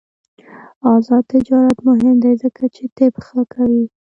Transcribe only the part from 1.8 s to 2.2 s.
مهم